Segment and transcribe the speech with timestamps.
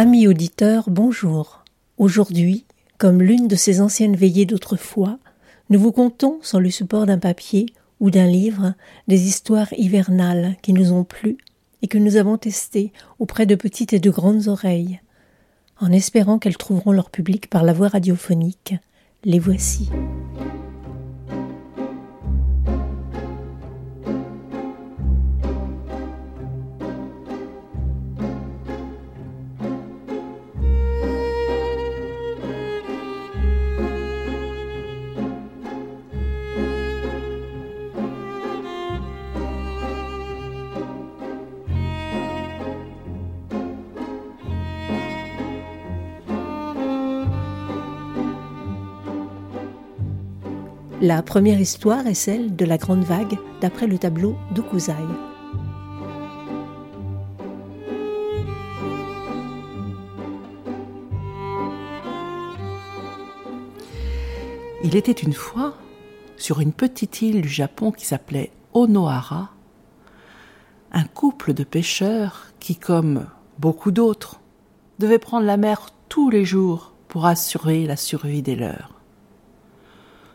[0.00, 1.64] Amis auditeurs, bonjour.
[1.96, 2.64] Aujourd'hui,
[2.98, 5.18] comme l'une de ces anciennes veillées d'autrefois,
[5.70, 7.66] nous vous contons, sur le support d'un papier
[7.98, 8.74] ou d'un livre,
[9.08, 11.36] des histoires hivernales qui nous ont plu
[11.82, 15.00] et que nous avons testées auprès de petites et de grandes oreilles.
[15.80, 18.76] En espérant qu'elles trouveront leur public par la voie radiophonique,
[19.24, 19.90] les voici.
[51.08, 54.92] La première histoire est celle de la Grande Vague d'après le tableau d'Okuzai.
[64.84, 65.78] Il était une fois,
[66.36, 69.48] sur une petite île du Japon qui s'appelait Onohara,
[70.92, 73.24] un couple de pêcheurs qui, comme
[73.58, 74.42] beaucoup d'autres,
[74.98, 78.97] devaient prendre la mer tous les jours pour assurer la survie des leurs.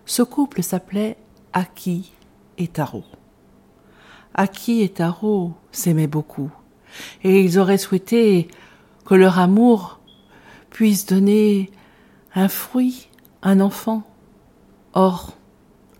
[0.06, 1.18] Ce couple s'appelait
[1.53, 2.12] Aki
[2.58, 3.03] et Taro.
[4.36, 6.52] Aki et Taro s'aimaient beaucoup,
[7.24, 8.47] et ils auraient souhaité
[9.06, 10.00] que leur amour
[10.69, 11.72] puisse donner
[12.36, 13.09] un fruit,
[13.44, 14.03] un enfant.
[14.94, 15.38] Or,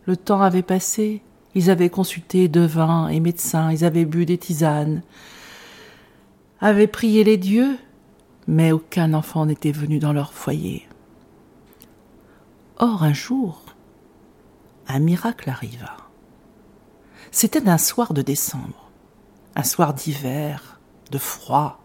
[0.06, 1.22] le temps avait passé,
[1.56, 5.04] ils avaient consulté devins et médecins, ils avaient bu des tisanes,
[6.60, 7.78] avaient prié les dieux,
[8.48, 10.88] mais aucun enfant n'était venu dans leur foyer.
[12.78, 13.63] Or, un jour,
[14.88, 15.98] un miracle arriva.
[17.32, 18.92] C'était un soir de décembre,
[19.56, 20.80] un soir d'hiver,
[21.12, 21.80] de froid.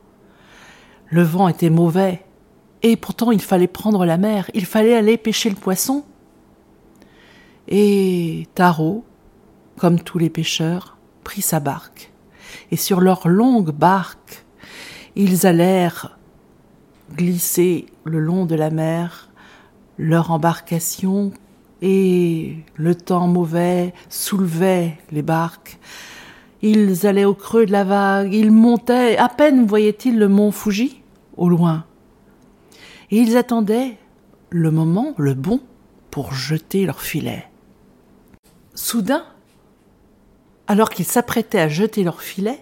[1.07, 2.25] Le vent était mauvais,
[2.83, 6.05] et pourtant il fallait prendre la mer, il fallait aller pêcher le poisson.
[7.67, 9.05] Et Tarot,
[9.79, 12.13] comme tous les pêcheurs, prit sa barque,
[12.71, 14.45] et sur leur longue barque,
[15.17, 16.19] ils allèrent
[17.15, 19.29] glisser le long de la mer
[19.99, 21.33] leur embarcation
[21.83, 25.79] et le temps mauvais soulevait les barques.
[26.63, 31.03] Ils allaient au creux de la vague, ils montaient, à peine voyaient-ils le mont Fuji
[31.37, 31.85] au loin.
[33.11, 33.97] Et ils attendaient
[34.51, 35.61] le moment, le bon,
[36.11, 37.47] pour jeter leur filet.
[38.75, 39.25] Soudain,
[40.67, 42.59] alors qu'ils s'apprêtaient à jeter leur filet,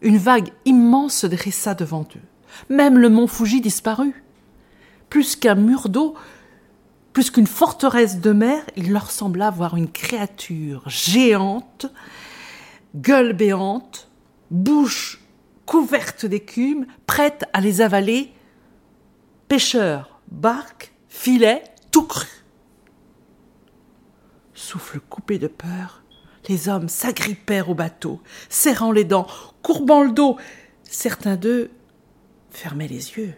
[0.00, 2.20] une vague immense se dressa devant eux.
[2.68, 4.22] Même le mont Fuji disparut.
[5.10, 6.14] Plus qu'un mur d'eau,
[7.14, 11.86] plus qu'une forteresse de mer, il leur sembla voir une créature géante,
[12.96, 14.10] gueule béante,
[14.50, 15.20] bouche
[15.64, 18.32] couverte d'écume, prête à les avaler.
[19.46, 22.26] Pêcheurs, barque, filet, tout cru.
[24.52, 26.02] Souffle coupé de peur,
[26.48, 29.28] les hommes s'agrippèrent au bateau, serrant les dents,
[29.62, 30.36] courbant le dos.
[30.82, 31.70] Certains d'eux
[32.50, 33.34] fermaient les yeux.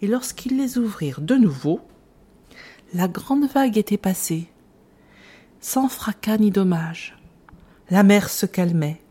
[0.00, 1.80] Et lorsqu'ils les ouvrirent de nouveau,
[2.94, 4.48] la grande vague était passée,
[5.60, 7.16] sans fracas ni dommage.
[7.90, 9.02] La mer se calmait.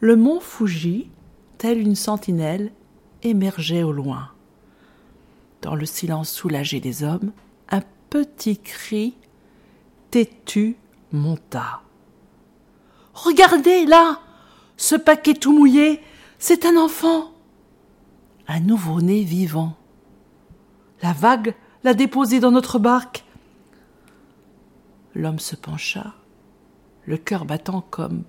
[0.00, 1.10] Le mont Fuji,
[1.58, 2.72] tel une sentinelle,
[3.22, 4.30] émergeait au loin.
[5.62, 7.32] Dans le silence soulagé des hommes,
[7.70, 9.14] un petit cri
[10.10, 10.76] têtu
[11.12, 11.82] monta.
[13.14, 14.20] Regardez là,
[14.76, 16.00] ce paquet tout mouillé,
[16.38, 17.32] c'est un enfant.
[18.48, 19.76] Un nouveau-né vivant.
[21.02, 21.54] La vague
[21.84, 23.24] l'a déposé dans notre barque.
[25.14, 26.14] L'homme se pencha,
[27.06, 28.24] le cœur battant comme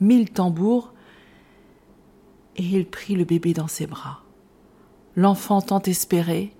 [0.00, 0.92] mille tambours,
[2.56, 4.22] et il prit le bébé dans ses bras.
[5.16, 6.52] l'enfant tant espéré,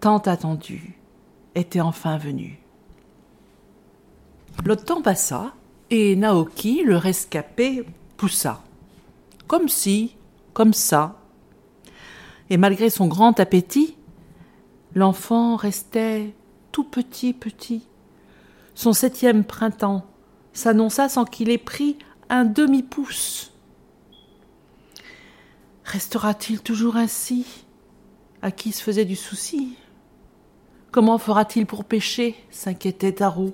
[0.00, 0.98] tant attendu,
[1.54, 2.58] était enfin venu.
[4.64, 5.54] Le temps passa,
[5.90, 7.84] et Naoki, le rescapé,
[8.16, 8.62] poussa.
[9.46, 10.16] Comme si,
[10.54, 11.20] comme ça.
[12.50, 13.93] Et malgré son grand appétit,
[14.94, 16.34] l'enfant restait
[16.72, 17.86] tout petit, petit.
[18.74, 20.04] Son septième printemps
[20.52, 21.98] s'annonça sans qu'il ait pris
[22.28, 23.52] un demi-pouce.
[25.84, 27.46] Restera-t-il toujours ainsi?
[28.42, 29.76] À qui se faisait du souci?
[30.90, 32.34] Comment fera-t-il pour pêcher?
[32.50, 33.52] s'inquiétait Taro.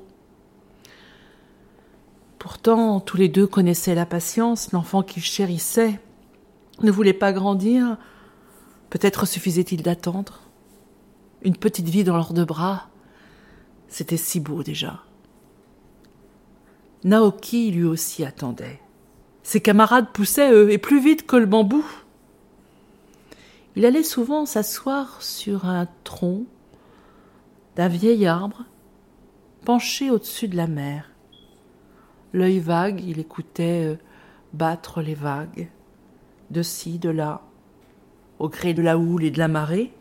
[2.38, 6.00] Pourtant, tous les deux connaissaient la patience, l'enfant qu'ils chérissaient
[6.82, 7.98] ne voulait pas grandir.
[8.88, 10.40] Peut-être suffisait-il d'attendre.
[11.42, 12.88] Une petite vie dans leurs deux bras,
[13.88, 15.02] c'était si beau déjà.
[17.02, 18.81] Naoki lui aussi attendait.
[19.42, 21.84] Ses camarades poussaient, eux, et plus vite que le bambou.
[23.75, 26.44] Il allait souvent s'asseoir sur un tronc
[27.76, 28.64] d'un vieil arbre,
[29.64, 31.10] penché au-dessus de la mer.
[32.32, 33.96] L'œil vague, il écoutait euh,
[34.52, 35.69] battre les vagues,
[36.50, 37.42] de ci, de là,
[38.38, 39.92] au gré de la houle et de la marée.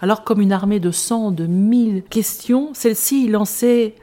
[0.00, 3.96] Alors, comme une armée de cent, de mille questions, celle-ci lançait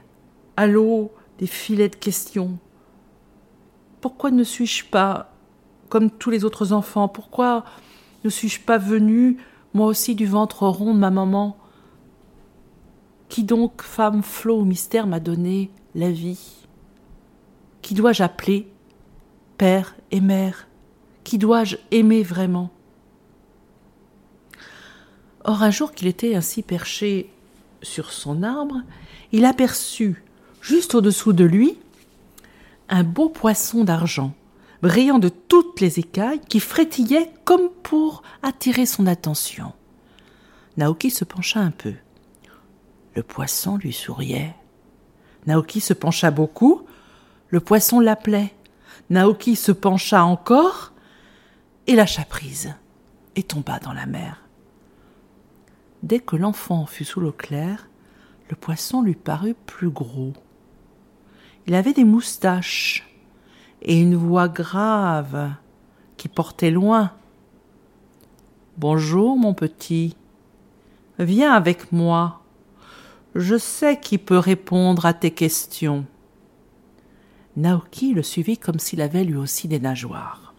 [0.56, 2.60] à l'eau des filets de questions.
[4.00, 5.34] Pourquoi ne suis-je pas
[5.90, 7.08] comme tous les autres enfants?
[7.08, 7.66] Pourquoi
[8.24, 9.38] ne suis-je pas venu,
[9.74, 11.58] moi aussi, du ventre rond de ma maman?
[13.28, 16.68] Qui donc, femme flot au mystère, m'a donné la vie?
[17.82, 18.72] Qui dois-je appeler
[19.58, 20.68] Père et mère?
[21.24, 22.70] Qui dois-je aimer vraiment?
[25.48, 27.30] Or, un jour qu'il était ainsi perché
[27.82, 28.82] sur son arbre,
[29.32, 30.24] il aperçut,
[30.62, 31.80] juste au-dessous de lui,
[32.90, 34.34] un beau poisson d'argent
[34.82, 39.74] brillant de toutes les écailles, qui frétillait comme pour attirer son attention.
[40.78, 41.94] Naoki se pencha un peu.
[43.16, 44.54] Le poisson lui souriait.
[45.48, 46.84] Naoki se pencha beaucoup.
[47.50, 48.54] Le poisson l'appelait.
[49.10, 50.92] Naoki se pencha encore
[51.88, 52.74] et lâcha prise
[53.36, 54.47] et tomba dans la mer.
[56.04, 57.90] Dès que l'enfant fut sous l'eau claire,
[58.50, 60.34] le poisson lui parut plus gros.
[61.66, 63.08] Il avait des moustaches
[63.82, 65.52] et une voix grave
[66.16, 67.12] qui portait loin.
[68.78, 70.16] Bonjour, mon petit.
[71.20, 72.42] Viens avec moi.
[73.36, 76.06] Je sais qui peut répondre à tes questions.
[77.56, 80.54] Naoki le suivit comme s'il avait lui aussi des nageoires.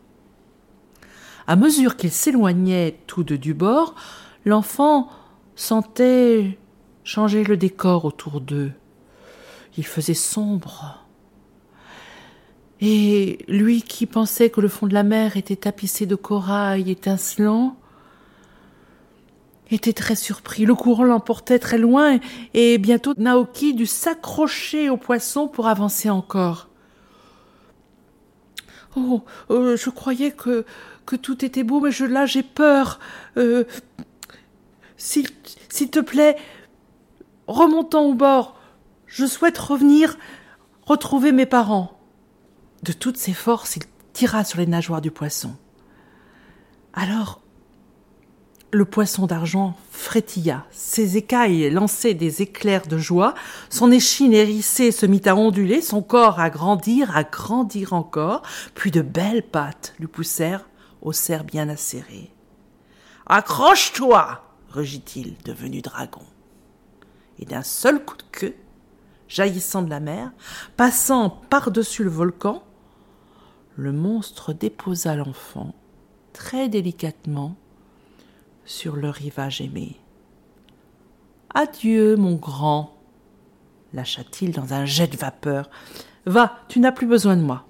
[1.46, 3.94] À mesure qu'il s'éloignait tout de du bord,
[4.44, 5.08] l'enfant
[5.58, 6.56] sentait
[7.02, 8.70] changer le décor autour d'eux.
[9.76, 11.04] Il faisait sombre.
[12.80, 17.76] Et lui qui pensait que le fond de la mer était tapissé de corail étincelant,
[19.70, 20.64] était très surpris.
[20.64, 22.18] Le courant l'emportait très loin
[22.54, 26.68] et bientôt Naoki dut s'accrocher au poisson pour avancer encore.
[28.96, 30.64] Oh, euh, je croyais que,
[31.04, 33.00] que tout était beau, mais je, là j'ai peur.
[33.36, 33.64] Euh,
[34.98, 35.30] s'il,
[35.90, 36.36] te plaît,
[37.46, 38.60] remontons au bord.
[39.06, 40.18] Je souhaite revenir
[40.84, 41.98] retrouver mes parents.
[42.82, 45.54] De toutes ses forces, il tira sur les nageoires du poisson.
[46.92, 47.40] Alors,
[48.70, 53.34] le poisson d'argent frétilla, ses écailles lançaient des éclairs de joie,
[53.70, 58.42] son échine hérissée se mit à onduler, son corps à grandir, à grandir encore,
[58.74, 60.68] puis de belles pattes lui poussèrent
[61.00, 62.30] au cerf bien acéré.
[63.26, 66.22] Accroche-toi rugit-il, devenu dragon.
[67.38, 68.56] Et d'un seul coup de queue,
[69.28, 70.32] jaillissant de la mer,
[70.76, 72.62] passant par-dessus le volcan,
[73.76, 75.74] le monstre déposa l'enfant
[76.32, 77.56] très délicatement
[78.64, 79.96] sur le rivage aimé.
[81.54, 82.94] Adieu, mon grand,
[83.92, 85.70] lâcha-t-il dans un jet de vapeur.
[86.26, 87.64] Va, tu n'as plus besoin de moi.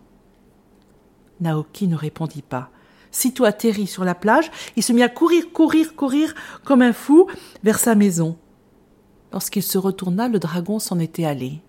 [1.40, 2.70] Naoki ne répondit pas.
[3.10, 6.34] Sitôt atterri sur la plage, il se mit à courir, courir, courir
[6.64, 7.26] comme un fou
[7.62, 8.36] vers sa maison.
[9.32, 11.60] Lorsqu'il se retourna, le dragon s'en était allé.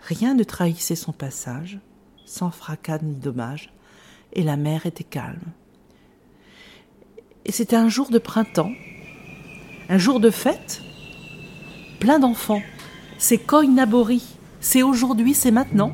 [0.00, 1.78] Rien ne trahissait son passage
[2.24, 3.72] sans fracas ni dommage,
[4.32, 5.52] et la mer était calme.
[7.44, 8.72] Et c'était un jour de printemps,
[9.88, 10.82] un jour de fête,
[12.00, 12.62] plein d'enfants.
[13.18, 14.22] C'est Koinabori,
[14.60, 15.92] c'est aujourd'hui, c'est maintenant.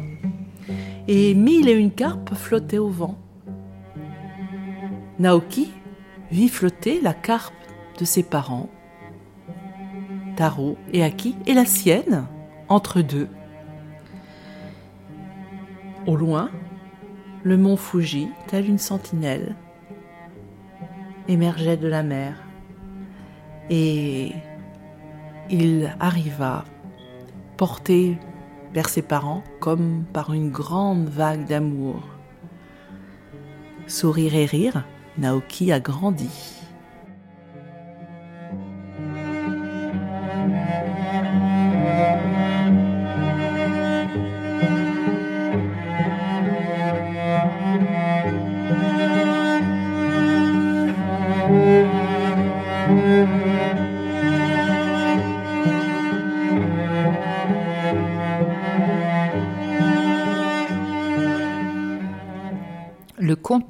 [1.08, 3.18] Et mille et une carpes flottaient au vent.
[5.20, 5.70] Naoki
[6.30, 7.52] vit flotter la carpe
[7.98, 8.70] de ses parents,
[10.34, 12.26] Taro et Aki, et la sienne,
[12.70, 13.28] entre deux.
[16.06, 16.48] Au loin,
[17.42, 19.56] le mont Fuji, tel une sentinelle.
[21.28, 22.42] émergeait de la mer.
[23.68, 24.32] Et
[25.50, 26.64] il arriva,
[27.58, 28.16] porté
[28.72, 32.02] vers ses parents comme par une grande vague d'amour.
[33.86, 34.82] Sourire et rire,
[35.18, 36.28] Naoki a grandi.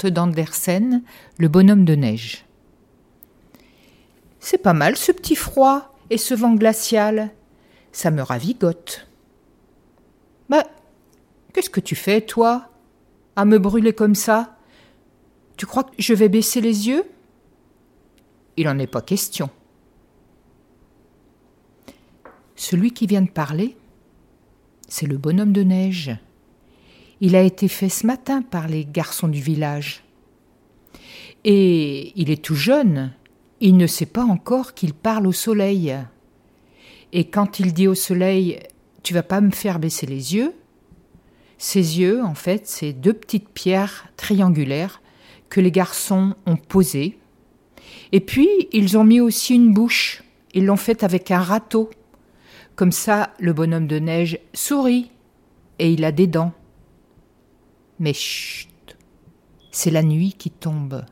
[0.01, 1.03] Conte d'Andersen,
[1.39, 2.45] Le bonhomme de neige.
[4.39, 7.31] C'est pas mal ce petit froid et ce vent glacial.
[7.93, 9.07] Ça me ravigote.
[10.49, 10.65] Bah,
[11.53, 12.71] qu'est-ce que tu fais, toi,
[13.37, 14.57] à me brûler comme ça?
[15.57, 17.05] Tu crois que je vais baisser les yeux?
[18.57, 19.51] Il n'en est pas question.
[22.57, 23.77] Celui qui vient de parler,
[24.89, 26.17] c'est le bonhomme de neige.
[27.21, 30.03] Il a été fait ce matin par les garçons du village.
[31.45, 33.13] Et il est tout jeune,
[33.61, 35.95] il ne sait pas encore qu'il parle au soleil.
[37.13, 38.61] Et quand il dit au soleil
[39.03, 40.55] Tu vas pas me faire baisser les yeux,
[41.59, 45.03] ses yeux, en fait, c'est deux petites pierres triangulaires
[45.51, 47.19] que les garçons ont posées.
[48.13, 50.25] Et puis, ils ont mis aussi une bouche.
[50.55, 51.91] Ils l'ont faite avec un râteau.
[52.77, 55.11] Comme ça, le bonhomme de neige sourit
[55.79, 56.55] et il a des dents.
[58.01, 58.97] Mais chut,
[59.71, 61.05] c'est la nuit qui tombe.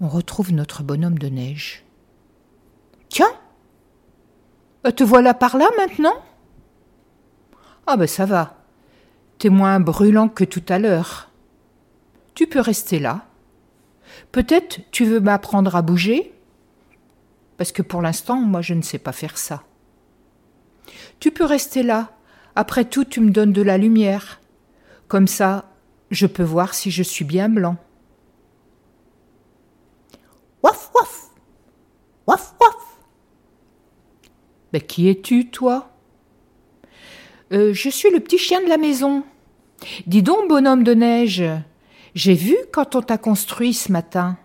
[0.00, 1.84] On retrouve notre bonhomme de neige.
[3.08, 3.32] Tiens,
[4.86, 6.14] euh, te voilà par là maintenant?
[7.86, 8.64] Ah ben ça va.
[9.38, 11.30] T'es moins brûlant que tout à l'heure.
[12.34, 13.26] Tu peux rester là.
[14.30, 16.32] Peut-être tu veux m'apprendre à bouger?
[17.56, 19.64] Parce que pour l'instant, moi je ne sais pas faire ça.
[21.18, 22.12] Tu peux rester là.
[22.54, 24.39] Après tout, tu me donnes de la lumière.
[25.10, 25.64] Comme ça,
[26.12, 27.76] je peux voir si je suis bien blanc.
[30.62, 31.30] Waf waf
[32.28, 32.76] Waf waf
[34.72, 35.90] Mais qui es-tu, toi?
[37.52, 39.24] Euh, Je suis le petit chien de la maison.
[40.06, 41.42] Dis donc, bonhomme de neige,
[42.14, 44.38] j'ai vu quand on t'a construit ce matin.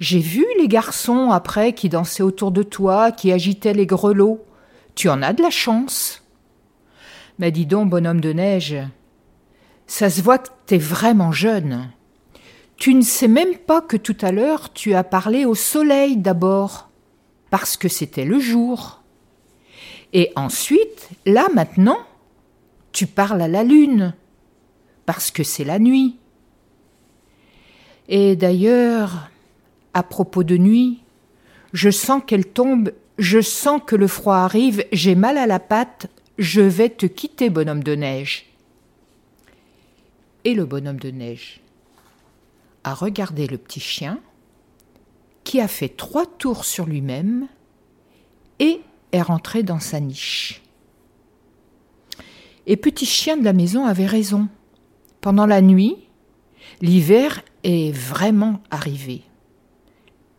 [0.00, 4.44] J'ai vu les garçons après qui dansaient autour de toi, qui agitaient les grelots.
[4.96, 6.24] Tu en as de la chance.
[7.38, 8.76] Mais dis donc, bonhomme de neige,
[9.88, 11.90] ça se voit que t'es vraiment jeune.
[12.76, 16.90] Tu ne sais même pas que tout à l'heure tu as parlé au soleil d'abord,
[17.50, 19.02] parce que c'était le jour.
[20.12, 21.98] Et ensuite, là maintenant,
[22.92, 24.14] tu parles à la lune,
[25.06, 26.16] parce que c'est la nuit.
[28.08, 29.30] Et d'ailleurs,
[29.94, 31.02] à propos de nuit,
[31.72, 36.06] je sens qu'elle tombe, je sens que le froid arrive, j'ai mal à la patte,
[36.38, 38.47] je vais te quitter, bonhomme de neige.
[40.54, 41.60] Le bonhomme de neige
[42.82, 44.18] a regardé le petit chien,
[45.44, 47.48] qui a fait trois tours sur lui-même
[48.58, 48.80] et
[49.12, 50.62] est rentré dans sa niche.
[52.66, 54.48] Et petit chien de la maison avait raison.
[55.20, 55.96] Pendant la nuit,
[56.80, 59.22] l'hiver est vraiment arrivé.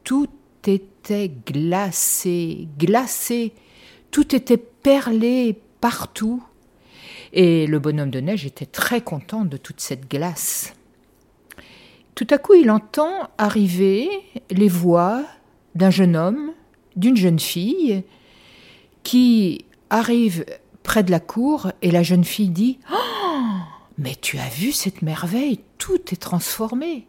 [0.04, 0.30] Tout
[0.66, 3.54] était glacé, glacé,
[4.10, 6.44] tout était perlé partout,
[7.34, 10.74] et le bonhomme de neige était très content de toute cette glace.
[12.16, 14.10] Tout à coup, il entend arriver
[14.50, 15.24] les voix
[15.76, 16.52] d'un jeune homme,
[16.96, 18.04] d'une jeune fille,
[19.04, 20.46] qui arrive
[20.84, 23.62] près de la cour, et la jeune fille dit Oh
[23.98, 27.08] Mais tu as vu cette merveille Tout est transformé.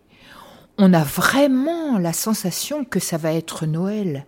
[0.79, 4.27] On a vraiment la sensation que ça va être Noël.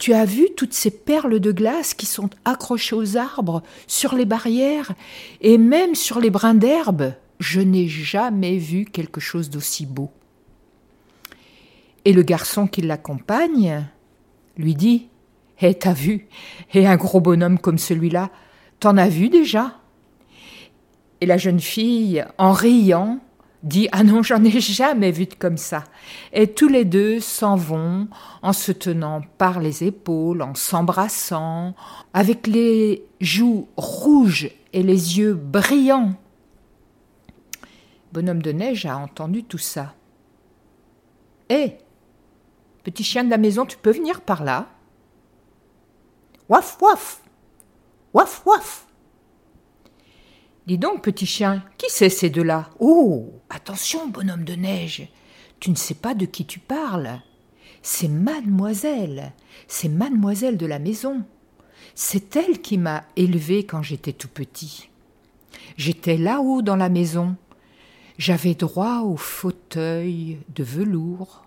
[0.00, 4.24] Tu as vu toutes ces perles de glace qui sont accrochées aux arbres, sur les
[4.24, 4.92] barrières
[5.42, 7.12] et même sur les brins d'herbe?
[7.38, 10.10] Je n'ai jamais vu quelque chose d'aussi beau.
[12.06, 13.86] Et le garçon qui l'accompagne
[14.56, 15.08] lui dit
[15.60, 16.28] Eh, t'as vu?
[16.72, 18.30] Et un gros bonhomme comme celui-là,
[18.80, 19.80] t'en as vu déjà
[21.20, 23.20] Et la jeune fille, en riant,
[23.62, 25.84] dit Ah non, j'en ai jamais vu de comme ça.
[26.32, 28.08] Et tous les deux s'en vont
[28.42, 31.74] en se tenant par les épaules, en s'embrassant,
[32.14, 36.14] avec les joues rouges et les yeux brillants.
[38.12, 39.94] Bonhomme de neige a entendu tout ça.
[41.48, 41.78] Hé,
[42.82, 44.66] petit chien de la maison, tu peux venir par là?
[46.48, 47.22] Waf, waf
[48.12, 48.89] Waf, waf
[50.66, 52.70] Dis donc, petit chien, qui c'est ces deux-là?
[52.78, 55.08] Oh Attention, bonhomme de neige
[55.58, 57.20] Tu ne sais pas de qui tu parles.
[57.82, 59.32] c'est mademoiselle,
[59.66, 61.24] c'est mademoiselle de la maison.
[61.94, 64.90] C'est elle qui m'a élevé quand j'étais tout petit.
[65.76, 67.36] J'étais là-haut dans la maison.
[68.18, 71.46] J'avais droit au fauteuil de velours.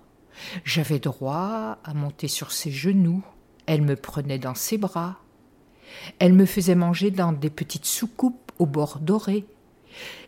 [0.65, 3.23] J'avais droit à monter sur ses genoux.
[3.67, 5.19] Elle me prenait dans ses bras.
[6.19, 9.45] Elle me faisait manger dans des petites soucoupes au bord doré.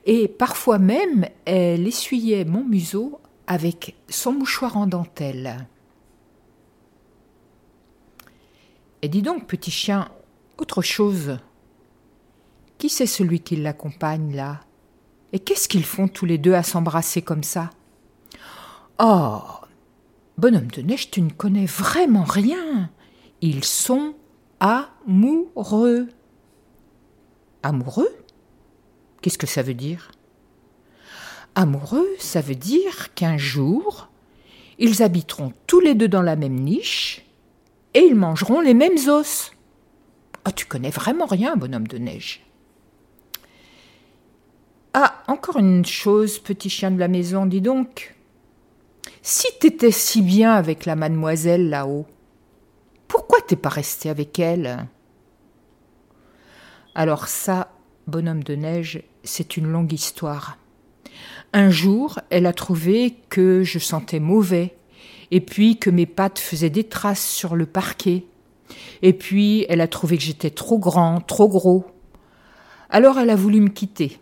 [0.05, 5.67] Et parfois même, elle essuyait mon museau avec son mouchoir en dentelle.
[9.01, 10.09] Et dis donc, petit chien,
[10.57, 11.37] autre chose.
[12.77, 14.61] Qui c'est celui qui l'accompagne là?
[15.33, 17.69] Et qu'est-ce qu'ils font tous les deux à s'embrasser comme ça?
[18.99, 19.41] Oh
[20.37, 22.89] Bonhomme de neige, tu ne connais vraiment rien.
[23.41, 24.15] Ils sont
[24.59, 26.09] amoureux.
[27.65, 28.15] Amoureux?
[29.23, 30.11] Qu'est-ce que ça veut dire?
[31.55, 34.07] Amoureux, ça veut dire qu'un jour,
[34.77, 37.25] ils habiteront tous les deux dans la même niche
[37.95, 39.51] et ils mangeront les mêmes os.
[40.43, 42.45] Ah, tu connais vraiment rien, bonhomme de neige.
[44.93, 48.13] Ah, encore une chose, petit chien de la maison, dis donc.
[49.23, 52.05] Si t'étais si bien avec la mademoiselle là-haut,
[53.07, 54.87] pourquoi t'es pas resté avec elle?
[56.97, 57.73] Alors ça,
[58.07, 60.57] bonhomme de neige, c'est une longue histoire.
[61.51, 64.77] Un jour, elle a trouvé que je sentais mauvais
[65.29, 68.23] et puis que mes pattes faisaient des traces sur le parquet.
[69.01, 71.85] Et puis elle a trouvé que j'étais trop grand, trop gros.
[72.89, 74.17] Alors elle a voulu me quitter.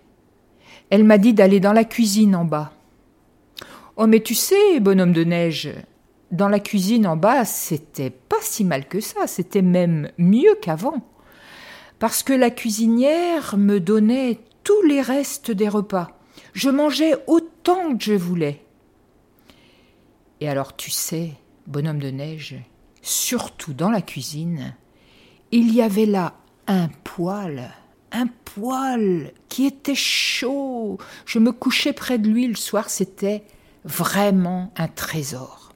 [0.89, 2.73] Elle m'a dit d'aller dans la cuisine en bas.
[3.97, 5.69] Oh mais tu sais, bonhomme de neige,
[6.31, 11.03] dans la cuisine en bas, c'était pas si mal que ça, c'était même mieux qu'avant.
[12.03, 16.19] Parce que la cuisinière me donnait tous les restes des repas.
[16.51, 18.61] Je mangeais autant que je voulais.
[20.41, 21.31] Et alors tu sais,
[21.65, 22.57] bonhomme de neige,
[23.01, 24.75] surtout dans la cuisine,
[25.51, 26.33] il y avait là
[26.67, 27.71] un poêle,
[28.11, 30.97] un poêle qui était chaud.
[31.25, 33.45] Je me couchais près de lui le soir, c'était
[33.85, 35.71] vraiment un trésor.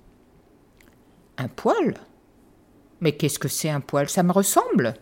[1.38, 1.96] Un poêle?
[3.00, 4.10] Mais qu'est-ce que c'est un poêle?
[4.10, 4.96] Ça me ressemble?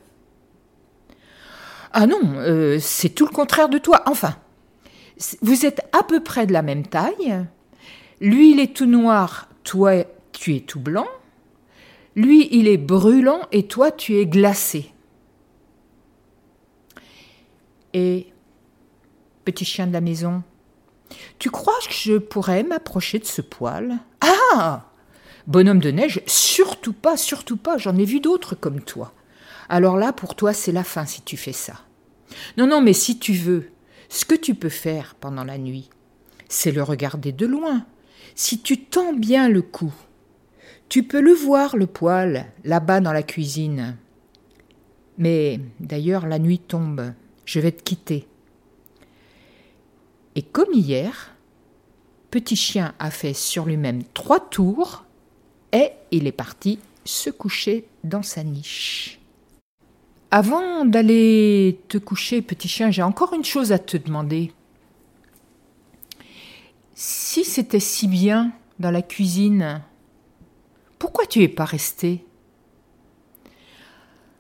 [1.98, 4.04] Ah non, euh, c'est tout le contraire de toi.
[4.06, 4.36] Enfin,
[5.42, 7.46] vous êtes à peu près de la même taille.
[8.20, 10.04] Lui, il est tout noir, toi,
[10.34, 11.08] tu es tout blanc,
[12.18, 14.92] lui, il est brûlant et toi, tu es glacé.
[17.94, 18.28] Et,
[19.46, 20.44] petit chien de la maison,
[21.40, 24.00] tu crois que je pourrais m'approcher de ce poil?
[24.20, 24.92] Ah
[25.48, 29.14] Bonhomme de neige, surtout pas, surtout pas, j'en ai vu d'autres comme toi.
[29.70, 31.82] Alors là, pour toi, c'est la fin si tu fais ça.
[32.58, 33.70] Non, non, mais si tu veux,
[34.10, 35.90] ce que tu peux faire pendant la nuit,
[36.50, 37.86] c'est le regarder de loin,
[38.36, 39.94] si tu tends bien le cou,
[40.90, 43.98] tu peux le voir, le poêle, là-bas dans la cuisine.
[45.18, 47.14] Mais d'ailleurs, la nuit tombe,
[47.46, 48.28] je vais te quitter.
[50.36, 51.34] Et comme hier,
[52.30, 55.06] Petit Chien a fait sur lui-même trois tours
[55.72, 59.20] et il est parti se coucher dans sa niche.
[60.38, 64.52] Avant d'aller te coucher, Petit Chien, j'ai encore une chose à te demander
[66.94, 69.82] si c'était si bien dans la cuisine,
[71.00, 72.26] pourquoi tu es pas resté?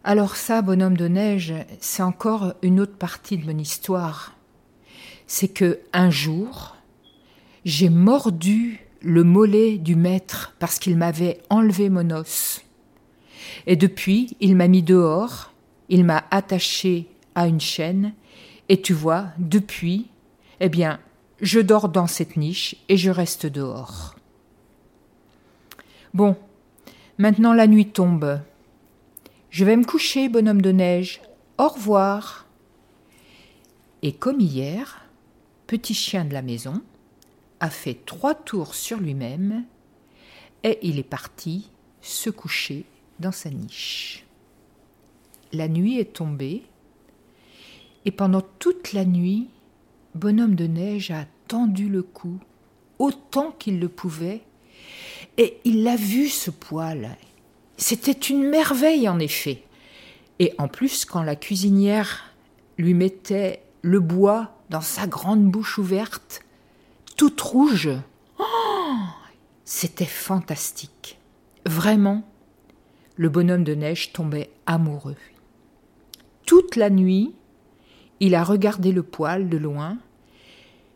[0.03, 4.35] Alors ça, bonhomme de neige, c'est encore une autre partie de mon histoire.
[5.27, 6.75] C'est que un jour,
[7.63, 12.63] j'ai mordu le mollet du maître parce qu'il m'avait enlevé mon os.
[13.65, 15.54] Et depuis, il m'a mis dehors,
[15.89, 18.13] il m'a attaché à une chaîne,
[18.69, 20.07] et tu vois, depuis,
[20.59, 20.99] eh bien,
[21.41, 24.15] je dors dans cette niche et je reste dehors.
[26.13, 26.37] Bon,
[27.17, 28.39] maintenant la nuit tombe.
[29.49, 31.21] Je vais me coucher, bonhomme de neige.
[31.57, 32.45] Au revoir.
[34.01, 35.05] Et comme hier,
[35.67, 36.81] petit chien de la maison
[37.59, 39.65] a fait trois tours sur lui-même
[40.63, 41.69] et il est parti
[42.01, 42.85] se coucher
[43.19, 44.24] dans sa niche.
[45.55, 46.63] La nuit est tombée
[48.03, 49.47] et pendant toute la nuit,
[50.13, 52.39] Bonhomme de Neige a tendu le cou
[52.99, 54.41] autant qu'il le pouvait,
[55.37, 57.15] et il a vu ce poil.
[57.77, 59.63] C'était une merveille en effet.
[60.39, 62.33] Et en plus, quand la cuisinière
[62.77, 66.41] lui mettait le bois dans sa grande bouche ouverte,
[67.15, 67.91] toute rouge,
[69.63, 71.17] c'était fantastique.
[71.65, 72.27] Vraiment,
[73.15, 75.15] le bonhomme de neige tombait amoureux.
[76.45, 77.33] Toute la nuit,
[78.19, 79.97] il a regardé le poil de loin,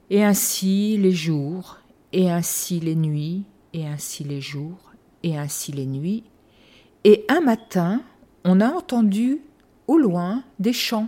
[0.10, 1.78] et ainsi les jours,
[2.14, 4.92] et ainsi les nuits, et ainsi les jours,
[5.24, 6.24] et ainsi les nuits,
[7.04, 8.02] et un matin,
[8.44, 9.42] on a entendu
[9.88, 11.08] au loin des chants.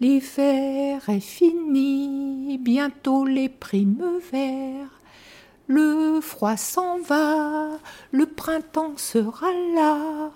[0.00, 5.00] L'hiver est fini, bientôt les primes verts,
[5.66, 7.78] le froid s'en va,
[8.10, 10.30] le printemps sera là.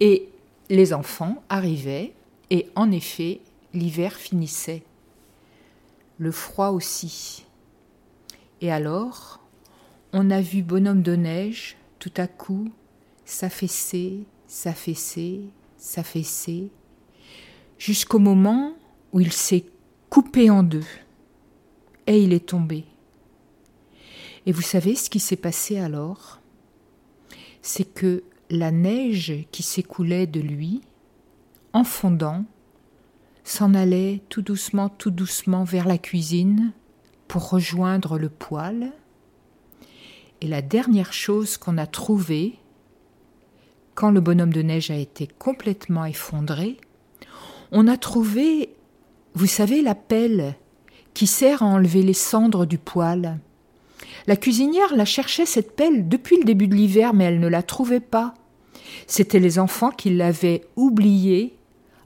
[0.00, 0.31] Et
[0.72, 2.14] les enfants arrivaient,
[2.48, 3.42] et en effet,
[3.74, 4.82] l'hiver finissait.
[6.16, 7.44] Le froid aussi.
[8.62, 9.40] Et alors,
[10.14, 12.72] on a vu Bonhomme de neige, tout à coup,
[13.26, 15.42] s'affaisser, s'affaisser,
[15.76, 16.70] s'affaisser,
[17.76, 18.74] jusqu'au moment
[19.12, 19.66] où il s'est
[20.08, 20.86] coupé en deux.
[22.06, 22.86] Et il est tombé.
[24.46, 26.40] Et vous savez ce qui s'est passé alors?
[27.60, 30.82] C'est que la neige qui s'écoulait de lui,
[31.72, 32.44] en fondant,
[33.44, 36.72] s'en allait tout doucement, tout doucement vers la cuisine
[37.28, 38.92] pour rejoindre le poêle.
[40.42, 42.58] Et la dernière chose qu'on a trouvée,
[43.94, 46.76] quand le bonhomme de neige a été complètement effondré,
[47.70, 48.74] on a trouvé,
[49.34, 50.56] vous savez, la pelle
[51.14, 53.38] qui sert à enlever les cendres du poêle.
[54.26, 57.62] La cuisinière la cherchait cette pelle depuis le début de l'hiver, mais elle ne la
[57.62, 58.34] trouvait pas.
[59.06, 61.54] C'étaient les enfants qui l'avaient oubliée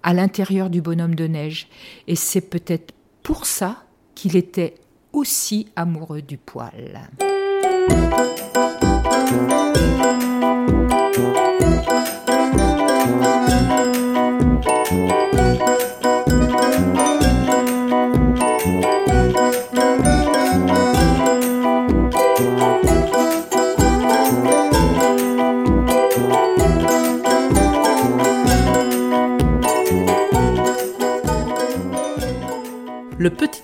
[0.02, 1.68] à l'intérieur du bonhomme de neige,
[2.06, 3.84] et c'est peut-être pour ça
[4.14, 4.74] qu'il était
[5.12, 7.10] aussi amoureux du poêle.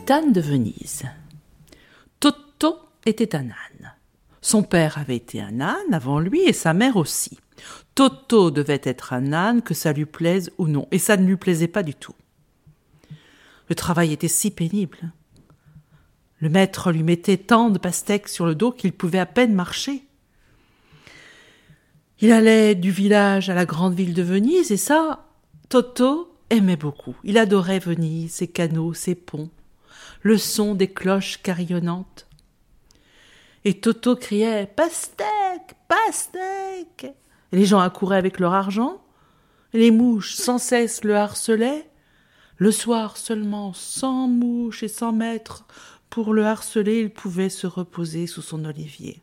[0.02, 1.04] Petit âne de Venise.
[2.18, 3.92] Toto était un âne.
[4.40, 7.38] Son père avait été un âne avant lui et sa mère aussi.
[7.94, 11.36] Toto devait être un âne, que ça lui plaise ou non, et ça ne lui
[11.36, 12.16] plaisait pas du tout.
[13.68, 15.12] Le travail était si pénible.
[16.40, 20.04] Le maître lui mettait tant de pastèques sur le dos qu'il pouvait à peine marcher.
[22.20, 25.28] Il allait du village à la grande ville de Venise, et ça,
[25.68, 27.14] Toto aimait beaucoup.
[27.22, 29.50] Il adorait Venise, ses canaux, ses ponts,
[30.22, 32.26] le son des cloches carillonnantes.
[33.64, 37.14] Et Toto criait Pastèque, pastèque
[37.52, 39.02] Les gens accouraient avec leur argent,
[39.72, 41.88] les mouches sans cesse le harcelaient.
[42.56, 45.66] Le soir seulement, sans mouches et sans maître,
[46.10, 49.22] pour le harceler, il pouvait se reposer sous son olivier.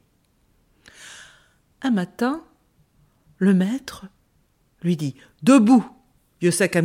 [1.81, 2.43] Un matin,
[3.37, 4.05] le maître
[4.81, 5.85] lui dit Debout
[6.41, 6.77] Vieux sac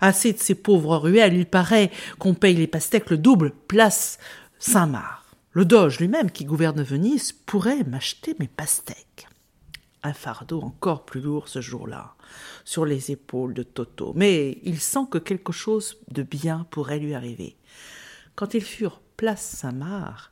[0.00, 4.18] assez de ces pauvres ruelles, il paraît qu'on paye les pastèques le double, place
[4.58, 5.24] Saint-Marc.
[5.52, 9.28] Le doge lui-même, qui gouverne Venise, pourrait m'acheter mes pastèques.
[10.02, 12.14] Un fardeau encore plus lourd ce jour-là,
[12.64, 17.14] sur les épaules de Toto, mais il sent que quelque chose de bien pourrait lui
[17.14, 17.56] arriver.
[18.34, 20.30] Quand ils furent place Saint-Marc,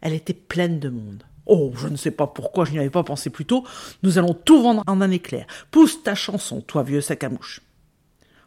[0.00, 1.24] elle était pleine de monde.
[1.46, 3.64] Oh, je ne sais pas pourquoi je n'y avais pas pensé plus tôt.
[4.02, 5.46] Nous allons tout vendre en un éclair.
[5.70, 7.24] Pousse ta chanson, toi, vieux sac.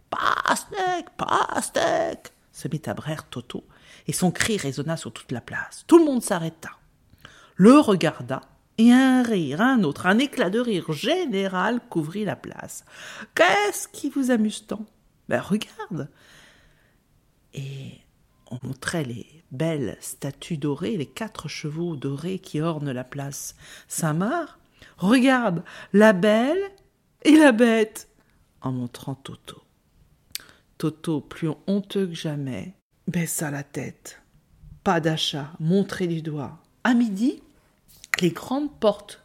[0.10, 3.66] Pastèque, pastèque se mit à brère Toto,
[4.08, 5.86] et son cri résonna sur toute la place.
[5.88, 6.72] Tout le monde s'arrêta,
[7.56, 8.42] le regarda,
[8.78, 12.86] et un rire, un autre, un éclat de rire général couvrit la place.
[13.36, 14.86] Qu'est-ce qui vous amuse tant?
[15.28, 16.10] Ben regarde
[17.54, 18.00] Et
[18.50, 23.56] on montrait les belles statues dorées, les quatre chevaux dorés qui ornent la place
[23.88, 24.58] Saint-Marc.
[24.98, 26.62] Regarde la belle
[27.24, 28.08] et la bête
[28.62, 29.62] en montrant Toto.
[30.80, 32.72] Toto, plus honteux que jamais,
[33.06, 34.22] baissa la tête.
[34.86, 36.58] Pas d'achat, montré du doigt.
[36.86, 37.44] À midi,
[38.22, 39.22] les grandes portes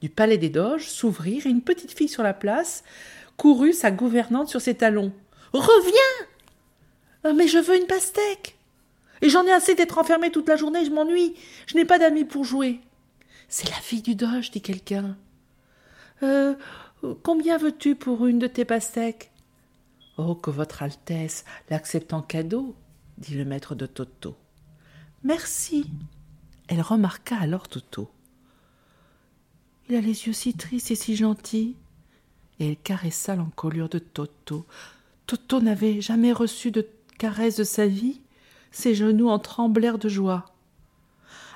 [0.00, 2.82] du palais des doges s'ouvrirent et une petite fille sur la place
[3.36, 5.12] courut sa gouvernante sur ses talons.
[5.52, 6.26] Reviens
[7.24, 8.56] ah, Mais je veux une pastèque
[9.20, 11.34] Et j'en ai assez d'être enfermée toute la journée, je m'ennuie.
[11.66, 12.80] Je n'ai pas d'amis pour jouer.
[13.50, 15.18] C'est la fille du doge, dit quelqu'un.
[16.22, 16.54] Euh,
[17.22, 19.30] combien veux-tu pour une de tes pastèques?
[20.22, 22.76] Oh, que votre Altesse l'accepte en cadeau,
[23.16, 24.36] dit le maître de Toto.
[25.24, 25.90] Merci.
[26.68, 28.10] Elle remarqua alors Toto.
[29.88, 31.74] Il a les yeux si tristes et si gentils.
[32.58, 34.66] Et elle caressa l'encolure de Toto.
[35.24, 38.20] Toto n'avait jamais reçu de caresse de sa vie.
[38.72, 40.44] Ses genoux en tremblèrent de joie.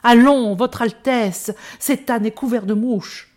[0.02, 3.30] Allons, votre Altesse, cet âne est couvert de mouches.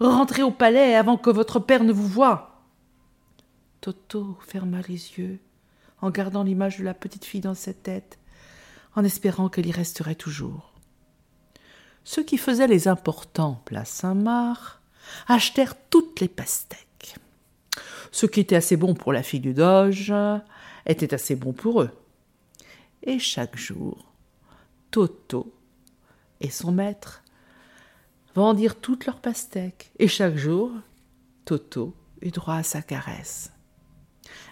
[0.00, 2.51] Rentrez au palais avant que votre père ne vous voie.
[3.82, 5.40] Toto ferma les yeux,
[6.00, 8.16] en gardant l'image de la petite fille dans sa tête,
[8.94, 10.72] en espérant qu'elle y resterait toujours.
[12.04, 14.80] ceux qui faisaient les importants place Saint-Marc
[15.26, 17.16] achetèrent toutes les pastèques.
[18.12, 20.14] Ce qui était assez bon pour la fille du doge
[20.86, 21.90] était assez bon pour eux.
[23.02, 24.04] Et chaque jour,
[24.92, 25.52] Toto
[26.40, 27.24] et son maître
[28.36, 29.90] vendirent toutes leurs pastèques.
[29.98, 30.70] Et chaque jour,
[31.44, 33.51] Toto eut droit à sa caresse.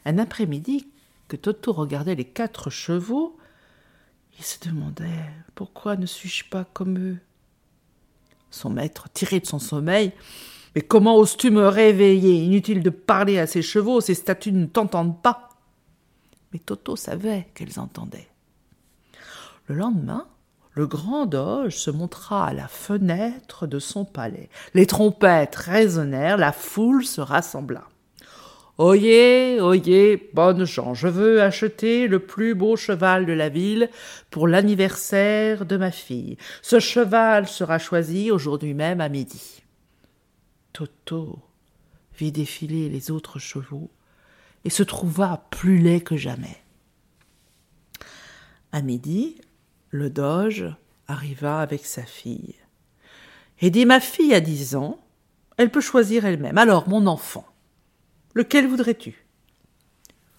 [0.04, 0.88] Un après-midi,
[1.28, 3.36] que Toto regardait les quatre chevaux,
[4.38, 7.18] il se demandait pourquoi ne suis-je pas comme eux?
[8.50, 10.12] Son maître, tiré de son sommeil,
[10.74, 12.42] mais comment oses-tu me réveiller?
[12.44, 15.50] Inutile de parler à ces chevaux, ces statues ne t'entendent pas.
[16.52, 18.28] Mais Toto savait qu'elles entendaient.
[19.66, 20.26] Le lendemain,
[20.72, 24.48] le grand doge se montra à la fenêtre de son palais.
[24.74, 27.89] Les trompettes résonnèrent, la foule se rassembla.
[28.82, 33.90] Oyez, oyez, bonnes gens, je veux acheter le plus beau cheval de la ville
[34.30, 36.38] pour l'anniversaire de ma fille.
[36.62, 39.62] Ce cheval sera choisi aujourd'hui même à midi.
[40.72, 41.40] Toto
[42.16, 43.90] vit défiler les autres chevaux
[44.64, 46.56] et se trouva plus laid que jamais.
[48.72, 49.42] À midi,
[49.90, 50.74] le doge
[51.06, 52.54] arriva avec sa fille
[53.60, 55.04] et dit Ma fille a dix ans,
[55.58, 56.56] elle peut choisir elle-même.
[56.56, 57.44] Alors, mon enfant,
[58.34, 59.26] Lequel voudrais-tu?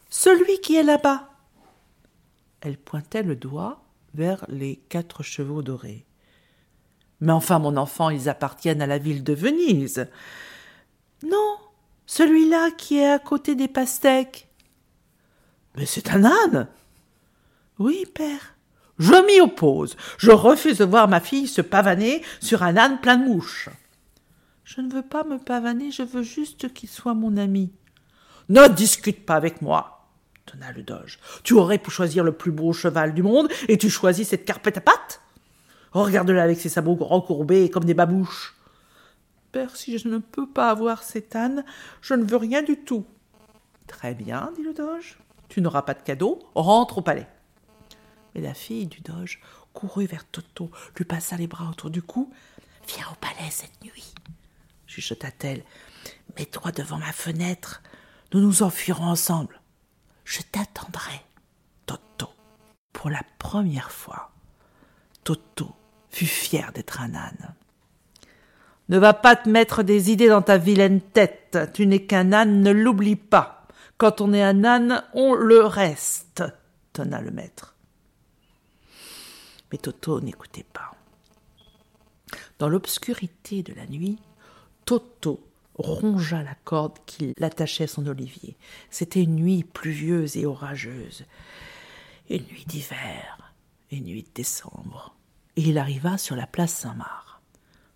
[0.09, 1.29] Celui qui est là-bas.
[2.61, 6.05] Elle pointait le doigt vers les quatre chevaux dorés.
[7.19, 10.07] Mais enfin, mon enfant, ils appartiennent à la ville de Venise.
[11.23, 11.57] Non,
[12.05, 14.47] celui-là qui est à côté des pastèques.
[15.75, 16.67] Mais c'est un âne.
[17.79, 18.55] Oui, père.
[18.99, 19.95] Je m'y oppose.
[20.17, 23.69] Je refuse de voir ma fille se pavaner sur un âne plein de mouches.
[24.63, 27.71] Je ne veux pas me pavaner, je veux juste qu'il soit mon ami.
[28.51, 30.09] Ne discute pas avec moi,
[30.51, 31.19] donna le doge.
[31.43, 34.77] Tu aurais pu choisir le plus beau cheval du monde et tu choisis cette carpette
[34.77, 35.21] à pattes
[35.93, 38.57] Regarde-la avec ses sabots recourbés comme des babouches.
[39.53, 41.63] Père, si je ne peux pas avoir cet âne,
[42.01, 43.05] je ne veux rien du tout.
[43.87, 45.17] Très bien, dit le doge.
[45.47, 47.27] Tu n'auras pas de cadeau, rentre au palais.
[48.35, 49.39] Mais la fille du doge
[49.71, 52.33] courut vers Toto, lui passa les bras autour du cou.
[52.85, 54.13] Viens au palais cette nuit,
[54.87, 55.63] chuchota-t-elle.
[56.37, 57.81] Mets-toi devant ma fenêtre.
[58.33, 59.59] Nous nous enfuirons ensemble.
[60.23, 61.21] Je t'attendrai,
[61.85, 62.29] Toto.
[62.93, 64.31] Pour la première fois,
[65.23, 65.75] Toto
[66.09, 67.55] fut fier d'être un âne.
[68.89, 71.57] Ne va pas te mettre des idées dans ta vilaine tête.
[71.73, 73.67] Tu n'es qu'un âne, ne l'oublie pas.
[73.97, 76.43] Quand on est un âne, on le reste,
[76.93, 77.75] tonna le maître.
[79.71, 80.91] Mais Toto n'écoutait pas.
[82.59, 84.19] Dans l'obscurité de la nuit,
[84.85, 88.57] Toto rongea la corde qui l'attachait à son olivier.
[88.89, 91.25] C'était une nuit pluvieuse et orageuse,
[92.29, 93.53] une nuit d'hiver,
[93.91, 95.15] une nuit de décembre.
[95.55, 97.39] Et il arriva sur la place Saint-Marc.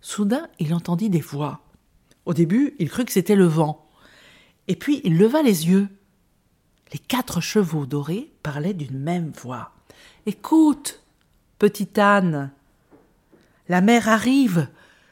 [0.00, 1.60] Soudain, il entendit des voix.
[2.26, 3.88] Au début, il crut que c'était le vent.
[4.68, 5.88] Et puis, il leva les yeux.
[6.92, 9.72] Les quatre chevaux dorés parlaient d'une même voix.
[10.26, 11.02] Écoute,
[11.58, 12.52] petite âne,
[13.68, 14.68] la mer arrive,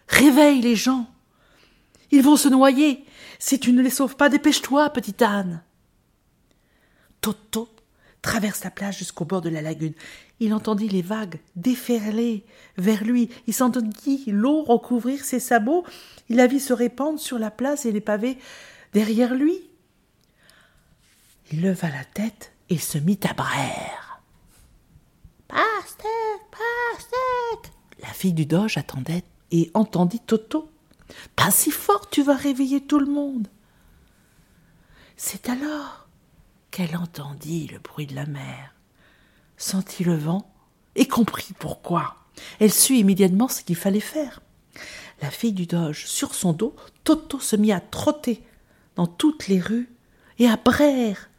[0.08, 1.08] réveille les gens.
[2.14, 3.04] Ils vont se noyer.
[3.40, 5.64] Si tu ne les sauves pas, dépêche-toi, petite âne.
[7.20, 7.68] Toto
[8.22, 9.94] traverse la plage jusqu'au bord de la lagune.
[10.38, 12.44] Il entendit les vagues déferler
[12.76, 13.30] vers lui.
[13.48, 15.84] Il s'entendit l'eau recouvrir ses sabots.
[16.28, 18.38] Il la vit se répandre sur la place et les pavés
[18.92, 19.58] derrière lui.
[21.50, 24.22] Il leva la tête et se mit à braire.
[25.48, 26.06] Pastèque,
[26.52, 27.72] pastèque
[28.02, 30.70] La fille du doge attendait et entendit Toto.
[31.36, 33.48] Pas si fort, tu vas réveiller tout le monde.
[35.16, 36.08] C'est alors
[36.70, 38.74] qu'elle entendit le bruit de la mer,
[39.56, 40.52] sentit le vent
[40.96, 42.16] et comprit pourquoi.
[42.58, 44.40] Elle sut immédiatement ce qu'il fallait faire.
[45.22, 46.74] La fille du doge, sur son dos,
[47.04, 48.42] Toto se mit à trotter
[48.96, 49.88] dans toutes les rues
[50.38, 51.30] et à braire.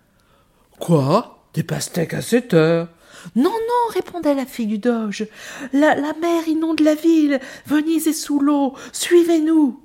[0.80, 1.46] Quoi?
[1.54, 2.90] Des pastèques à cette heure
[3.36, 5.28] non, non, répondait la fille du doge.
[5.74, 7.40] La, mer inonde la ville.
[7.66, 8.76] Venise est sous l'eau.
[8.92, 9.82] Suivez-nous.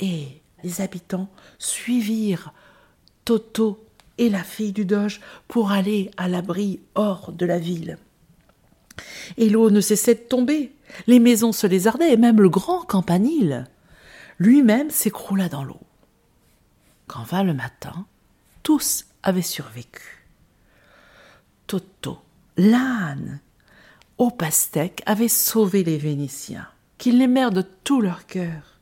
[0.00, 0.28] Et
[0.62, 2.52] les habitants suivirent
[3.24, 3.84] Toto
[4.16, 7.98] et la fille du doge pour aller à l'abri hors de la ville.
[9.36, 10.72] Et l'eau ne cessait de tomber.
[11.06, 13.66] Les maisons se lézardaient et même le grand campanile
[14.38, 15.80] lui-même s'écroula dans l'eau.
[17.06, 18.06] Quand vint le matin,
[18.62, 20.17] tous avaient survécu.
[21.68, 22.16] Toto,
[22.56, 23.40] l'âne,
[24.16, 28.80] au pastèque, avait sauvé les Vénitiens, qu'ils l'aimèrent de tout leur cœur.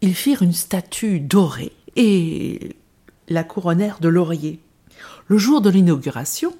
[0.00, 2.76] Ils firent une statue dorée et
[3.28, 4.60] la couronnèrent de laurier.
[5.26, 6.54] Le jour de l'inauguration,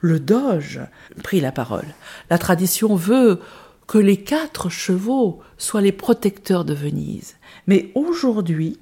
[0.00, 0.80] le doge
[1.22, 1.94] prit la parole.
[2.30, 3.40] La tradition veut
[3.86, 7.36] que les quatre chevaux soient les protecteurs de Venise.
[7.66, 8.80] Mais aujourd'hui,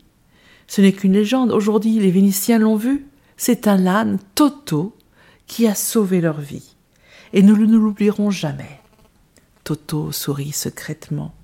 [0.68, 1.50] ce n'est qu'une légende.
[1.50, 3.08] Aujourd'hui, les Vénitiens l'ont vu.
[3.36, 4.94] C'est un âne, Toto,
[5.52, 6.76] qui a sauvé leur vie.
[7.34, 8.80] Et nous ne l'oublierons jamais.
[9.64, 11.34] Toto sourit secrètement.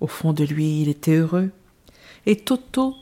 [0.00, 1.50] Au fond de lui, il était heureux.
[2.26, 2.96] Et Toto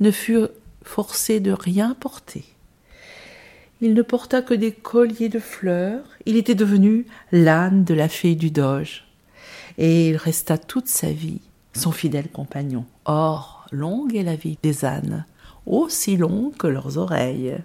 [0.00, 0.40] ne fut
[0.82, 2.44] forcé de rien porter.
[3.80, 6.04] Il ne porta que des colliers de fleurs.
[6.26, 9.06] Il était devenu l'âne de la fée du Doge.
[9.78, 11.40] Et il resta toute sa vie
[11.72, 12.84] son fidèle compagnon.
[13.06, 15.24] Or, longue est la vie des ânes,
[15.64, 17.56] aussi longue que leurs oreilles.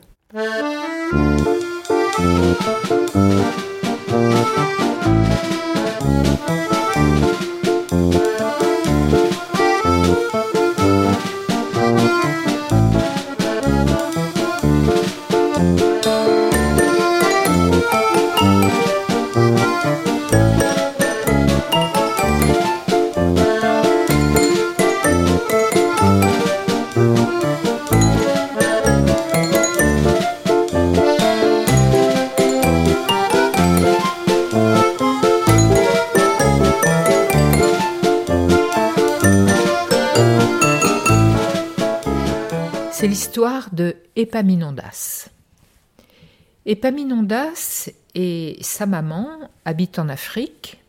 [2.17, 3.64] Música
[43.03, 45.29] l'histoire de Epaminondas.
[46.65, 49.27] Epaminondas et sa maman
[49.65, 50.81] habitent en Afrique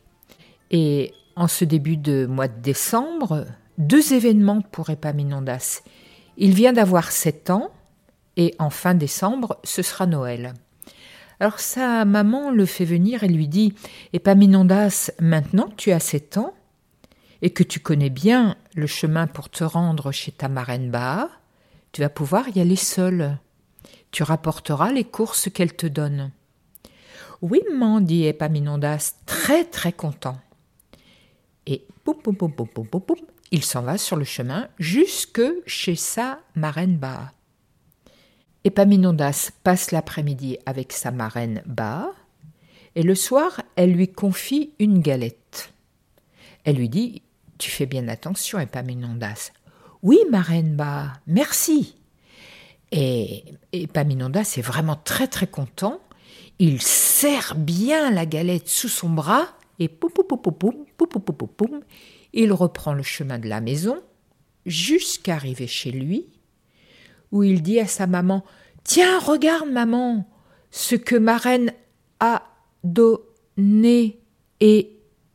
[0.70, 5.82] et en ce début de mois de décembre, deux événements pour Epaminondas.
[6.36, 7.70] Il vient d'avoir sept ans
[8.36, 10.54] et en fin décembre, ce sera Noël.
[11.40, 13.74] Alors sa maman le fait venir et lui dit
[14.12, 16.54] Epaminondas, maintenant que tu as sept ans
[17.42, 21.28] et que tu connais bien le chemin pour te rendre chez ta marraine Baha,
[21.96, 23.38] tu vas pouvoir y aller seul.
[24.10, 26.30] Tu rapporteras les courses qu'elle te donne.
[27.40, 30.38] Oui, maman, dit Epaminondas, très très content.
[31.64, 33.16] Et poum, poum, poum, poum, poum,
[33.50, 37.32] il s'en va sur le chemin jusque chez sa marraine Ba.
[38.64, 42.12] Epaminondas passe l'après-midi avec sa marraine Ba,
[42.94, 45.72] et le soir, elle lui confie une galette.
[46.64, 47.22] Elle lui dit
[47.56, 49.50] Tu fais bien attention, Epaminondas.
[50.06, 51.96] Oui, marraine Ba, merci.
[52.92, 53.42] Et,
[53.72, 56.00] et Paminondas est vraiment très très content.
[56.60, 59.48] Il serre bien la galette sous son bras
[59.80, 60.12] et poum
[62.32, 63.96] il reprend le chemin de la maison
[64.64, 66.28] jusqu'à arriver chez lui
[67.32, 68.44] où il dit à sa maman
[68.84, 70.24] Tiens, regarde, maman,
[70.70, 71.72] ce que ma reine
[72.20, 72.44] a
[72.84, 74.20] donné
[74.60, 74.90] est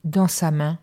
[0.06, 0.80] dans sa main.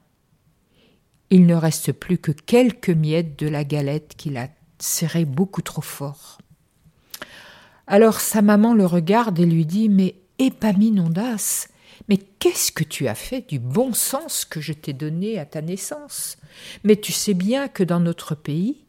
[1.30, 5.82] Il ne reste plus que quelques miettes de la galette qu'il a serrée beaucoup trop
[5.82, 6.38] fort.
[7.86, 11.68] Alors sa maman le regarde et lui dit Mais Épaminondas,
[12.08, 15.62] mais qu'est-ce que tu as fait du bon sens que je t'ai donné à ta
[15.62, 16.36] naissance?
[16.84, 18.84] Mais tu sais bien que dans notre pays,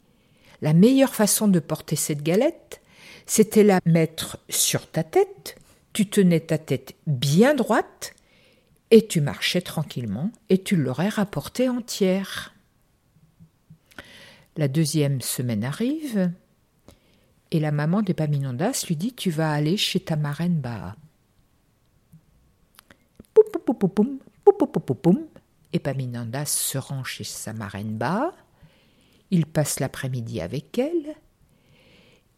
[0.61, 2.81] la meilleure façon de porter cette galette,
[3.25, 5.55] c'était la mettre sur ta tête,
[5.93, 8.13] tu tenais ta tête bien droite,
[8.91, 12.53] et tu marchais tranquillement et tu l'aurais rapportée entière.
[14.57, 16.31] La deuxième semaine arrive
[17.51, 20.95] et la maman d'Epaminondas lui dit Tu vas aller chez ta marraine Baha.
[25.71, 28.33] Epaminondas se rend chez sa marraine Baha.
[29.31, 31.15] Il passe l'après-midi avec elle.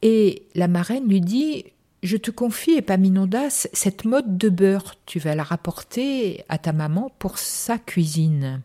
[0.01, 1.65] Et la marraine lui dit
[2.03, 4.95] je te confie, Epaminondas, cette mode de beurre.
[5.05, 8.61] Tu vas la rapporter à ta maman pour sa cuisine.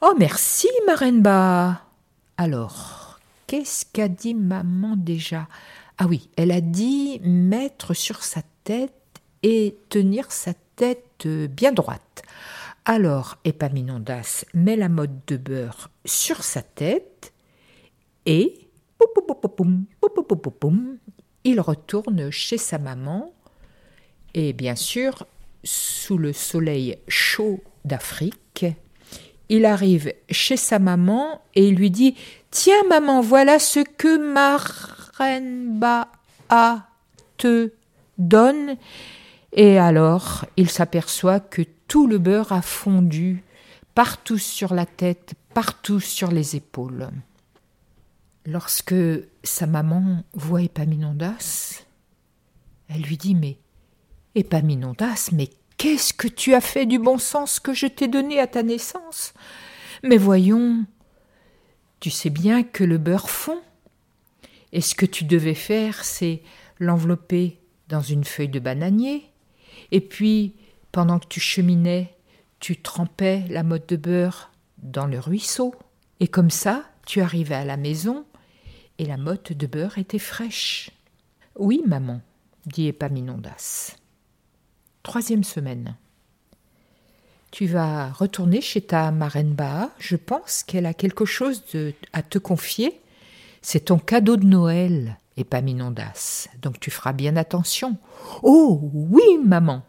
[0.00, 1.82] Oh, merci, Marenba.
[2.36, 5.48] Alors, qu'est-ce qu'a dit maman déjà?
[5.98, 8.92] Ah oui, elle a dit mettre sur sa tête
[9.42, 12.22] et tenir sa tête bien droite.
[12.84, 17.32] Alors, Epaminondas met la mode de beurre sur sa tête
[18.26, 18.68] et
[21.46, 23.32] il retourne chez sa maman
[24.34, 25.26] et bien sûr,
[25.64, 28.66] sous le soleil chaud d'Afrique,
[29.48, 32.16] il arrive chez sa maman et il lui dit
[32.50, 34.58] Tiens, maman, voilà ce que ma
[35.78, 36.88] Ba'a
[37.38, 37.72] te
[38.18, 38.76] donne.
[39.52, 43.42] Et alors, il s'aperçoit que tout le beurre a fondu
[43.94, 47.08] partout sur la tête, partout sur les épaules.
[48.46, 48.94] Lorsque
[49.42, 51.82] sa maman voit Epaminondas,
[52.88, 53.58] elle lui dit Mais
[54.36, 58.46] Epaminondas, mais qu'est-ce que tu as fait du bon sens que je t'ai donné à
[58.46, 59.34] ta naissance?
[60.04, 60.84] Mais voyons,
[61.98, 63.60] tu sais bien que le beurre fond.
[64.72, 66.42] Et ce que tu devais faire, c'est
[66.78, 69.24] l'envelopper dans une feuille de bananier,
[69.90, 70.54] et puis,
[70.92, 72.14] pendant que tu cheminais,
[72.60, 75.74] tu trempais la motte de beurre dans le ruisseau,
[76.20, 78.24] et comme ça, tu arrivais à la maison,
[78.98, 80.90] et la motte de beurre était fraîche.
[81.58, 82.20] Oui, maman,
[82.66, 83.96] dit Épaminondas.
[85.02, 85.96] Troisième semaine.
[87.50, 89.90] Tu vas retourner chez ta marraine Baa.
[89.98, 91.62] Je pense qu'elle a quelque chose
[92.12, 93.00] à te confier.
[93.62, 96.48] C'est ton cadeau de Noël, Épaminondas.
[96.60, 97.96] Donc tu feras bien attention.
[98.42, 99.82] Oh oui, maman.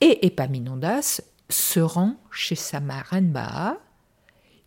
[0.00, 1.20] Et Épaminondas
[1.50, 3.76] se rend chez sa marraine Baa.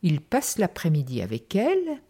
[0.04, 2.02] Il passe l'après-midi avec elle.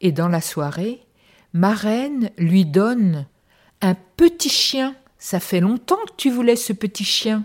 [0.00, 1.06] Et dans la soirée,
[1.52, 3.26] Marraine lui donne
[3.80, 4.94] un petit chien.
[5.18, 7.44] Ça fait longtemps que tu voulais ce petit chien.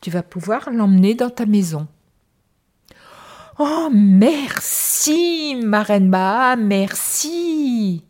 [0.00, 1.86] Tu vas pouvoir l'emmener dans ta maison.
[3.58, 8.02] Oh, merci, Marraine Baa, merci.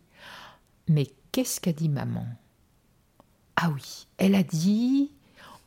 [0.88, 2.26] Mais qu'est-ce qu'a dit maman?
[3.56, 5.10] Ah oui, elle a dit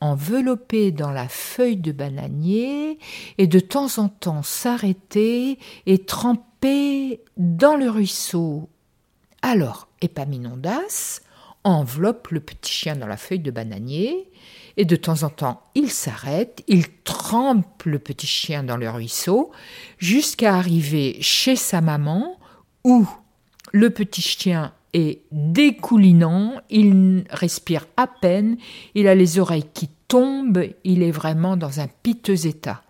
[0.04, 3.00] envelopper dans la feuille de bananier
[3.38, 8.70] et de temps en temps s'arrêter et tremper dans le ruisseau.
[9.42, 11.22] Alors, Épaminondas
[11.64, 14.30] enveloppe le petit chien dans la feuille de bananier
[14.76, 19.52] et de temps en temps il s'arrête, il trempe le petit chien dans le ruisseau
[20.00, 22.38] jusqu'à arriver chez sa maman
[22.84, 23.08] où
[23.72, 28.58] le petit chien est découlinant, il respire à peine,
[28.96, 32.84] il a les oreilles qui tombent, il est vraiment dans un piteux état.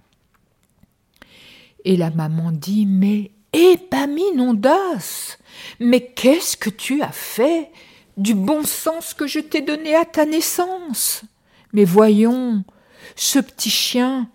[1.85, 5.37] Et la maman dit Mais Épaminondas,
[5.79, 7.71] mais qu'est-ce que tu as fait
[8.17, 11.23] du bon sens que je t'ai donné à ta naissance?
[11.71, 12.63] Mais voyons,
[13.15, 14.29] ce petit chien,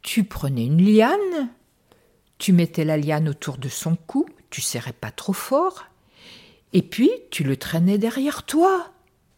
[0.00, 1.50] tu prenais une liane,
[2.38, 5.84] tu mettais la liane autour de son cou, tu serrais pas trop fort,
[6.72, 8.90] et puis tu le traînais derrière toi,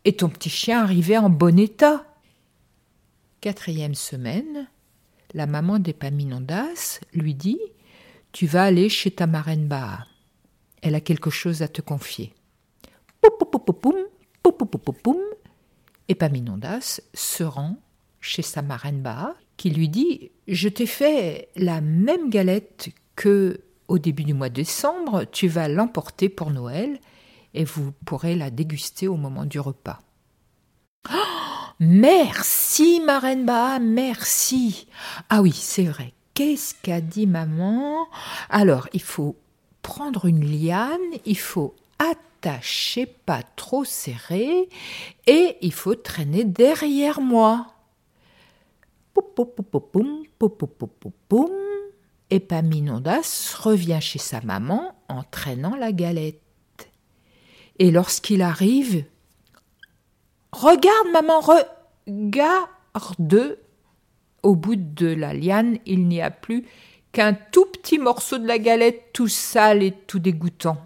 [0.05, 2.05] et ton petit chien arrivait en bon état.
[3.45, 4.71] Quatrième semaine,
[5.35, 7.61] la maman d'Epaminondas lui dit
[8.33, 10.07] Tu vas aller chez ta marraine Baa.
[10.81, 12.33] Elle a quelque chose à te confier.
[16.09, 17.77] Epaminondas se rend
[18.23, 23.99] chez sa marraine Baa qui lui dit Je t'ai fait la même galette que au
[23.99, 26.99] début du mois de décembre, tu vas l'emporter pour Noël
[27.53, 30.01] et vous pourrez la déguster au moment du repas.
[31.13, 34.87] Oh, merci, marraine Baa, merci.
[35.29, 36.13] Ah oui, c'est vrai.
[36.35, 38.07] Qu'est-ce qu'a dit maman?
[38.51, 39.37] Alors, il faut
[39.83, 44.69] prendre une liane, il faut attacher pas trop serré
[45.27, 47.69] et il faut traîner derrière moi.
[52.31, 56.41] Epaminondas revient chez sa maman en traînant la galette.
[57.79, 59.05] Et lorsqu'il arrive,
[60.55, 63.59] regarde maman, regarde.
[64.43, 66.65] Au bout de la liane, il n'y a plus
[67.13, 70.77] qu'un tout petit morceau de la galette tout sale et tout dégoûtant.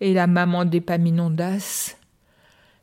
[0.00, 1.96] Et la maman d'Epaminondas.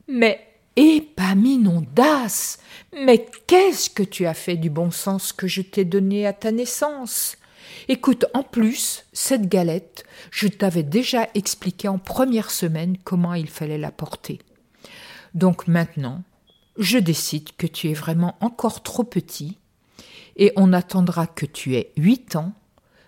[0.07, 0.45] Mais
[0.75, 2.57] Épaminondas,
[2.93, 6.51] mais qu'est-ce que tu as fait du bon sens que je t'ai donné à ta
[6.51, 7.37] naissance?
[7.87, 13.77] Écoute, en plus, cette galette, je t'avais déjà expliqué en première semaine comment il fallait
[13.77, 14.39] la porter.
[15.35, 16.23] Donc maintenant,
[16.77, 19.59] je décide que tu es vraiment encore trop petit
[20.37, 22.53] et on attendra que tu aies huit ans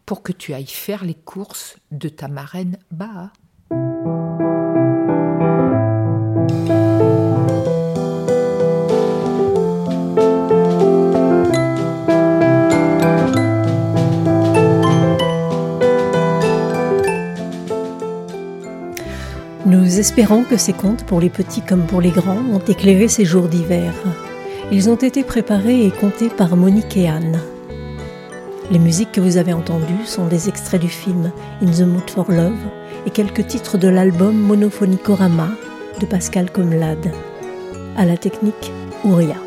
[0.05, 3.31] pour que tu ailles faire les courses de ta marraine Baa.
[19.97, 23.47] Espérons que ces contes, pour les petits comme pour les grands, ont éclairé ces jours
[23.47, 23.91] d'hiver.
[24.71, 27.41] Ils ont été préparés et contés par Monique et Anne.
[28.69, 31.31] Les musiques que vous avez entendues sont des extraits du film
[31.63, 32.59] In the Mood for Love
[33.07, 35.49] et quelques titres de l'album Monophonicorama
[35.99, 37.11] de Pascal Comlade.
[37.97, 38.71] À la technique,
[39.03, 39.46] Ouria.